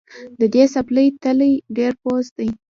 [0.39, 2.49] د دې څپلۍ تلی ډېر پوست دی